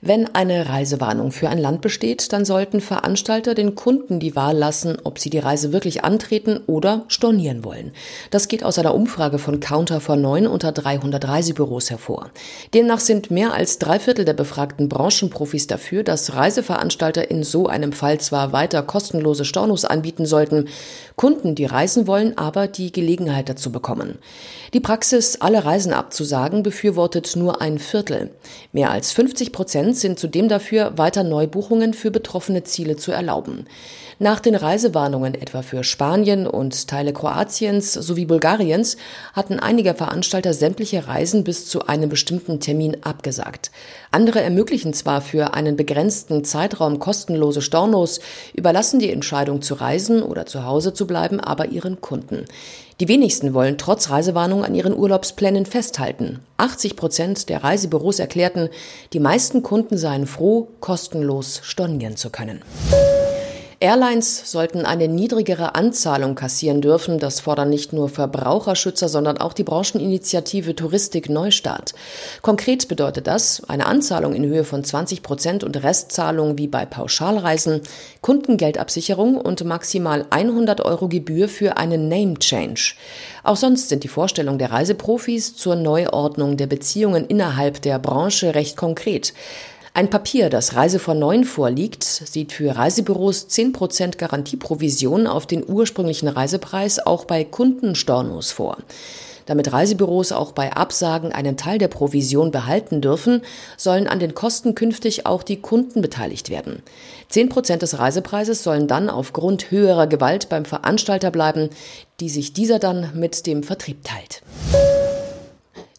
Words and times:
Wenn 0.00 0.32
eine 0.34 0.68
Reisewarnung 0.68 1.32
für 1.32 1.48
ein 1.48 1.58
Land 1.58 1.80
besteht, 1.80 2.32
dann 2.32 2.44
sollten 2.44 2.80
Veranstalter 2.80 3.54
den 3.54 3.74
Kunden 3.74 4.20
die 4.20 4.36
Wahl 4.36 4.56
lassen, 4.56 4.96
ob 5.02 5.18
sie 5.18 5.28
die 5.28 5.38
Reise 5.38 5.72
wirklich 5.72 6.04
antreten 6.04 6.60
oder 6.66 7.04
stornieren 7.08 7.64
wollen. 7.64 7.92
Das 8.30 8.46
geht 8.48 8.62
aus 8.62 8.78
einer 8.78 8.94
Umfrage 8.94 9.38
von 9.38 9.58
Counter 9.58 10.00
for 10.00 10.16
9 10.16 10.46
unter 10.46 10.70
300 10.70 11.26
Reisebüros 11.26 11.90
hervor. 11.90 12.30
Demnach 12.74 13.00
sind 13.00 13.30
mehr 13.30 13.54
als 13.54 13.78
drei 13.78 13.98
Viertel 13.98 14.24
der 14.24 14.34
befragten 14.34 14.88
Branchenprofis 14.88 15.66
dafür, 15.66 16.04
dass 16.04 16.34
Reiseveranstalter 16.34 17.30
in 17.30 17.42
so 17.42 17.66
einem 17.66 17.92
Fall 17.92 18.18
zwar 18.20 18.52
weiter 18.52 18.82
kostenlose 18.82 19.44
Stornos 19.44 19.84
anbieten 19.84 20.26
sollten, 20.26 20.68
Kunden, 21.16 21.56
die 21.56 21.64
reisen 21.64 22.06
wollen, 22.06 22.38
aber 22.38 22.68
die 22.68 22.92
Gelegenheit 22.92 23.48
dazu 23.48 23.72
bekommen. 23.72 24.18
Die 24.74 24.80
Praxis, 24.80 25.40
alle 25.40 25.64
Reisen 25.64 25.92
abzusagen, 25.92 26.62
befürwortet 26.62 27.34
nur 27.36 27.60
ein 27.60 27.78
Viertel. 27.78 28.30
Mehr 28.72 28.90
als 28.90 29.12
50 29.12 29.50
Prozent 29.58 29.96
sind 29.96 30.20
zudem 30.20 30.46
dafür, 30.46 30.98
weiter 30.98 31.24
Neubuchungen 31.24 31.92
für 31.92 32.12
betroffene 32.12 32.62
Ziele 32.62 32.96
zu 32.96 33.10
erlauben. 33.10 33.66
Nach 34.20 34.38
den 34.38 34.54
Reisewarnungen 34.54 35.34
etwa 35.34 35.62
für 35.62 35.82
Spanien 35.82 36.46
und 36.46 36.86
Teile 36.86 37.12
Kroatiens 37.12 37.92
sowie 37.92 38.24
Bulgariens 38.24 38.96
hatten 39.32 39.58
einige 39.58 39.94
Veranstalter 39.94 40.54
sämtliche 40.54 41.08
Reisen 41.08 41.42
bis 41.42 41.66
zu 41.66 41.88
einem 41.88 42.08
bestimmten 42.08 42.60
Termin 42.60 42.98
abgesagt. 43.02 43.72
Andere 44.12 44.42
ermöglichen 44.42 44.92
zwar 44.92 45.22
für 45.22 45.54
einen 45.54 45.74
begrenzten 45.74 46.44
Zeitraum 46.44 47.00
kostenlose 47.00 47.60
Stornos, 47.60 48.20
überlassen 48.54 49.00
die 49.00 49.10
Entscheidung 49.10 49.60
zu 49.60 49.74
reisen 49.74 50.22
oder 50.22 50.46
zu 50.46 50.66
Hause 50.66 50.94
zu 50.94 51.04
bleiben 51.04 51.40
aber 51.40 51.66
ihren 51.66 52.00
Kunden. 52.00 52.44
Die 53.00 53.06
wenigsten 53.06 53.54
wollen 53.54 53.78
trotz 53.78 54.10
Reisewarnung 54.10 54.64
an 54.64 54.74
ihren 54.74 54.92
Urlaubsplänen 54.92 55.66
festhalten. 55.66 56.40
80 56.56 56.96
Prozent 56.96 57.48
der 57.48 57.62
Reisebüros 57.62 58.18
erklärten, 58.18 58.70
die 59.12 59.20
meisten 59.20 59.62
Kunden 59.62 59.96
seien 59.96 60.26
froh, 60.26 60.66
kostenlos 60.80 61.60
stornieren 61.62 62.16
zu 62.16 62.30
können. 62.30 62.60
Airlines 63.80 64.50
sollten 64.50 64.84
eine 64.84 65.06
niedrigere 65.06 65.76
Anzahlung 65.76 66.34
kassieren 66.34 66.80
dürfen. 66.80 67.20
Das 67.20 67.38
fordern 67.38 67.70
nicht 67.70 67.92
nur 67.92 68.08
Verbraucherschützer, 68.08 69.08
sondern 69.08 69.38
auch 69.38 69.52
die 69.52 69.62
Brancheninitiative 69.62 70.74
Touristik 70.74 71.30
Neustart. 71.30 71.94
Konkret 72.42 72.88
bedeutet 72.88 73.28
das 73.28 73.62
eine 73.68 73.86
Anzahlung 73.86 74.34
in 74.34 74.44
Höhe 74.44 74.64
von 74.64 74.82
20 74.82 75.22
Prozent 75.22 75.62
und 75.62 75.80
Restzahlung 75.80 76.58
wie 76.58 76.66
bei 76.66 76.86
Pauschalreisen, 76.86 77.82
Kundengeldabsicherung 78.20 79.36
und 79.36 79.62
maximal 79.62 80.26
100 80.30 80.80
Euro 80.80 81.06
Gebühr 81.06 81.48
für 81.48 81.76
einen 81.76 82.08
Name 82.08 82.34
Change. 82.40 82.94
Auch 83.44 83.56
sonst 83.56 83.90
sind 83.90 84.02
die 84.02 84.08
Vorstellungen 84.08 84.58
der 84.58 84.72
Reiseprofis 84.72 85.54
zur 85.54 85.76
Neuordnung 85.76 86.56
der 86.56 86.66
Beziehungen 86.66 87.26
innerhalb 87.26 87.80
der 87.82 88.00
Branche 88.00 88.56
recht 88.56 88.76
konkret. 88.76 89.34
Ein 89.98 90.10
Papier, 90.10 90.48
das 90.48 90.76
Reise 90.76 91.00
von 91.00 91.18
Neun 91.18 91.42
vorliegt, 91.42 92.04
sieht 92.04 92.52
für 92.52 92.76
Reisebüros 92.76 93.48
10% 93.48 94.16
Garantieprovision 94.16 95.26
auf 95.26 95.44
den 95.44 95.68
ursprünglichen 95.68 96.28
Reisepreis 96.28 97.04
auch 97.04 97.24
bei 97.24 97.42
Kundenstornos 97.42 98.52
vor. 98.52 98.78
Damit 99.46 99.72
Reisebüros 99.72 100.30
auch 100.30 100.52
bei 100.52 100.72
Absagen 100.72 101.32
einen 101.32 101.56
Teil 101.56 101.78
der 101.78 101.88
Provision 101.88 102.52
behalten 102.52 103.00
dürfen, 103.00 103.42
sollen 103.76 104.06
an 104.06 104.20
den 104.20 104.36
Kosten 104.36 104.76
künftig 104.76 105.26
auch 105.26 105.42
die 105.42 105.60
Kunden 105.60 106.00
beteiligt 106.00 106.48
werden. 106.48 106.84
Zehn 107.28 107.48
Prozent 107.48 107.82
des 107.82 107.98
Reisepreises 107.98 108.62
sollen 108.62 108.86
dann 108.86 109.10
aufgrund 109.10 109.72
höherer 109.72 110.06
Gewalt 110.06 110.48
beim 110.48 110.64
Veranstalter 110.64 111.32
bleiben, 111.32 111.70
die 112.20 112.28
sich 112.28 112.52
dieser 112.52 112.78
dann 112.78 113.10
mit 113.16 113.48
dem 113.48 113.64
Vertrieb 113.64 114.04
teilt. 114.04 114.42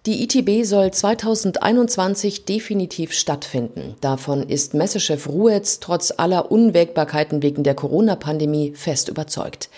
Die 0.05 0.23
ITB 0.23 0.63
soll 0.63 0.91
2021 0.91 2.45
definitiv 2.45 3.11
stattfinden. 3.11 3.95
Davon 3.99 4.43
ist 4.43 4.73
Messechef 4.73 5.27
Ruetz 5.27 5.81
trotz 5.81 6.13
aller 6.15 6.53
Unwägbarkeiten 6.53 7.43
wegen 7.43 7.63
der 7.63 7.75
Corona-Pandemie 7.75 8.71
fest 8.75 9.09
überzeugt. 9.09 9.69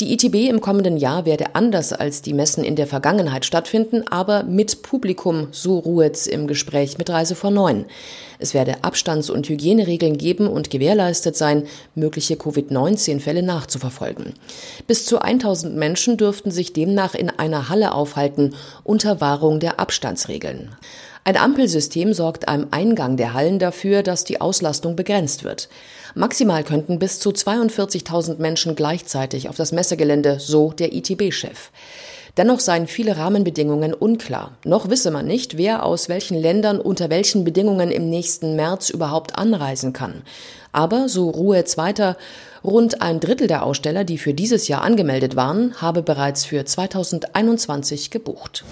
Die 0.00 0.12
ITB 0.12 0.50
im 0.50 0.60
kommenden 0.60 0.96
Jahr 0.96 1.24
werde 1.24 1.54
anders 1.54 1.92
als 1.92 2.20
die 2.20 2.34
Messen 2.34 2.64
in 2.64 2.74
der 2.74 2.88
Vergangenheit 2.88 3.44
stattfinden, 3.44 4.02
aber 4.08 4.42
mit 4.42 4.82
Publikum, 4.82 5.46
so 5.52 5.78
Ruetz 5.78 6.26
im 6.26 6.48
Gespräch 6.48 6.98
mit 6.98 7.08
Reise 7.08 7.36
vor 7.36 7.52
Neun. 7.52 7.84
Es 8.40 8.54
werde 8.54 8.82
Abstands- 8.82 9.30
und 9.30 9.48
Hygieneregeln 9.48 10.16
geben 10.16 10.48
und 10.48 10.70
gewährleistet 10.70 11.36
sein, 11.36 11.68
mögliche 11.94 12.36
Covid-19-Fälle 12.36 13.42
nachzuverfolgen. 13.42 14.32
Bis 14.86 15.04
zu 15.04 15.20
1000 15.20 15.76
Menschen 15.76 16.16
dürften 16.16 16.50
sich 16.50 16.72
demnach 16.72 17.14
in 17.14 17.30
einer 17.30 17.68
Halle 17.68 17.92
aufhalten, 17.94 18.54
unter 18.82 19.20
Wahrung 19.20 19.59
der 19.60 19.78
Abstandsregeln. 19.78 20.74
Ein 21.22 21.36
Ampelsystem 21.36 22.14
sorgt 22.14 22.48
am 22.48 22.68
Eingang 22.70 23.16
der 23.16 23.34
Hallen 23.34 23.58
dafür, 23.58 24.02
dass 24.02 24.24
die 24.24 24.40
Auslastung 24.40 24.96
begrenzt 24.96 25.44
wird. 25.44 25.68
Maximal 26.14 26.64
könnten 26.64 26.98
bis 26.98 27.20
zu 27.20 27.30
42.000 27.30 28.38
Menschen 28.38 28.74
gleichzeitig 28.74 29.48
auf 29.48 29.56
das 29.56 29.70
Messegelände, 29.70 30.40
so 30.40 30.72
der 30.72 30.92
ITB-Chef. 30.92 31.70
Dennoch 32.36 32.60
seien 32.60 32.86
viele 32.86 33.16
Rahmenbedingungen 33.16 33.92
unklar. 33.92 34.52
Noch 34.64 34.88
wisse 34.88 35.10
man 35.10 35.26
nicht, 35.26 35.58
wer 35.58 35.84
aus 35.84 36.08
welchen 36.08 36.40
Ländern 36.40 36.80
unter 36.80 37.10
welchen 37.10 37.44
Bedingungen 37.44 37.90
im 37.90 38.08
nächsten 38.08 38.56
März 38.56 38.88
überhaupt 38.90 39.36
anreisen 39.36 39.92
kann. 39.92 40.22
Aber, 40.72 41.08
so 41.08 41.28
Ruhetz 41.28 41.76
weiter, 41.76 42.16
rund 42.62 43.02
ein 43.02 43.20
Drittel 43.20 43.46
der 43.46 43.64
Aussteller, 43.64 44.04
die 44.04 44.18
für 44.18 44.34
dieses 44.34 44.68
Jahr 44.68 44.82
angemeldet 44.82 45.36
waren, 45.36 45.74
habe 45.80 46.02
bereits 46.02 46.44
für 46.44 46.64
2021 46.64 48.10
gebucht. 48.10 48.64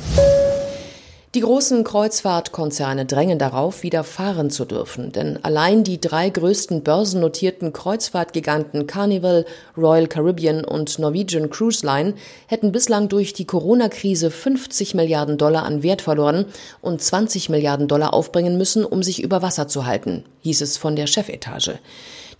Die 1.38 1.44
großen 1.44 1.84
Kreuzfahrtkonzerne 1.84 3.06
drängen 3.06 3.38
darauf, 3.38 3.84
wieder 3.84 4.02
fahren 4.02 4.50
zu 4.50 4.64
dürfen, 4.64 5.12
denn 5.12 5.38
allein 5.44 5.84
die 5.84 6.00
drei 6.00 6.30
größten 6.30 6.82
börsennotierten 6.82 7.72
Kreuzfahrtgiganten 7.72 8.88
Carnival, 8.88 9.46
Royal 9.76 10.08
Caribbean 10.08 10.64
und 10.64 10.98
Norwegian 10.98 11.48
Cruise 11.48 11.86
Line 11.86 12.14
hätten 12.48 12.72
bislang 12.72 13.08
durch 13.08 13.34
die 13.34 13.44
Corona-Krise 13.44 14.32
50 14.32 14.96
Milliarden 14.96 15.38
Dollar 15.38 15.62
an 15.62 15.84
Wert 15.84 16.02
verloren 16.02 16.46
und 16.80 17.00
20 17.00 17.50
Milliarden 17.50 17.86
Dollar 17.86 18.14
aufbringen 18.14 18.58
müssen, 18.58 18.84
um 18.84 19.04
sich 19.04 19.22
über 19.22 19.40
Wasser 19.40 19.68
zu 19.68 19.86
halten, 19.86 20.24
hieß 20.40 20.60
es 20.62 20.76
von 20.76 20.96
der 20.96 21.06
Chefetage. 21.06 21.78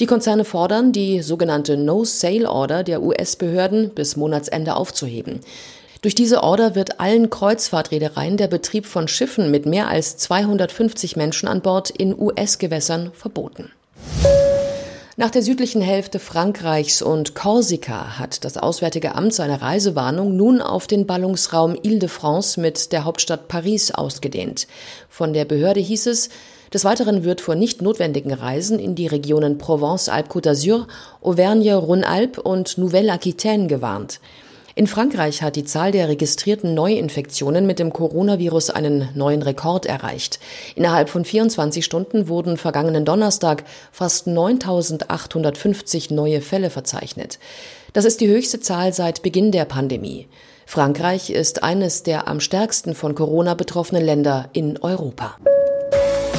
Die 0.01 0.07
Konzerne 0.07 0.45
fordern, 0.45 0.91
die 0.91 1.23
sogenannte 1.23 1.77
No-Sale-Order 1.77 2.83
der 2.83 3.01
US-Behörden 3.01 3.91
bis 3.91 4.17
Monatsende 4.17 4.75
aufzuheben. 4.75 5.39
Durch 6.01 6.15
diese 6.15 6.45
Order 6.45 6.77
wird 6.77 7.01
allen 7.01 7.29
Kreuzfahrtreedereien 7.29 8.37
der 8.37 8.47
Betrieb 8.47 8.87
von 8.87 9.09
Schiffen 9.09 9.51
mit 9.51 9.67
mehr 9.67 9.89
als 9.89 10.17
250 10.17 11.17
Menschen 11.17 11.49
an 11.49 11.61
Bord 11.61 11.91
in 11.91 12.17
US-Gewässern 12.17 13.11
verboten. 13.15 13.73
Nach 15.17 15.31
der 15.31 15.43
südlichen 15.43 15.81
Hälfte 15.81 16.21
Frankreichs 16.21 17.03
und 17.03 17.35
Korsika 17.35 18.21
hat 18.21 18.45
das 18.45 18.57
Auswärtige 18.57 19.17
Amt 19.17 19.35
seine 19.35 19.61
Reisewarnung 19.61 20.37
nun 20.37 20.61
auf 20.61 20.87
den 20.87 21.09
Ballungsraum 21.09 21.77
Ile-de-France 21.83 22.61
mit 22.61 22.93
der 22.93 23.05
Hauptstadt 23.05 23.49
Paris 23.49 23.91
ausgedehnt. 23.91 24.69
Von 25.09 25.33
der 25.33 25.45
Behörde 25.45 25.81
hieß 25.81 26.07
es, 26.07 26.29
des 26.73 26.85
Weiteren 26.85 27.25
wird 27.25 27.41
vor 27.41 27.57
nicht 27.57 27.83
notwendigen 27.83 28.33
Reisen 28.33 28.79
in 28.79 28.95
die 28.95 29.09
Regionen 29.09 29.59
Provence-Alpes-Côte 29.59 30.51
d'Azur, 30.51 30.87
Auvergne-Rhône-Alpes 31.23 32.39
und 32.39 32.79
Nouvelle-Aquitaine 32.79 33.67
gewarnt. 33.67 34.21
In 34.79 34.87
Frankreich 34.87 35.43
hat 35.43 35.57
die 35.57 35.65
Zahl 35.65 35.91
der 35.91 36.07
registrierten 36.07 36.73
Neuinfektionen 36.73 37.67
mit 37.67 37.81
dem 37.81 37.93
Coronavirus 37.93 38.71
einen 38.71 39.09
neuen 39.13 39.43
Rekord 39.43 39.87
erreicht. 39.87 40.39
Innerhalb 40.77 41.09
von 41.09 41.25
24 41.25 41.85
Stunden 41.85 42.29
wurden 42.29 42.57
vergangenen 42.57 43.05
Donnerstag 43.05 43.65
fast 43.91 44.29
9850 44.29 46.13
neue 46.13 46.41
Fälle 46.41 46.71
verzeichnet. 46.71 47.41
Das 47.93 48.05
ist 48.05 48.21
die 48.21 48.29
höchste 48.29 48.61
Zahl 48.61 48.93
seit 48.93 49.23
Beginn 49.23 49.51
der 49.51 49.65
Pandemie. 49.65 50.29
Frankreich 50.65 51.31
ist 51.31 51.65
eines 51.65 52.05
der 52.05 52.29
am 52.29 52.39
stärksten 52.39 52.95
von 52.95 53.17
Corona 53.17 53.55
betroffenen 53.55 54.05
Länder 54.05 54.49
in 54.53 54.79
Europa. 54.81 55.39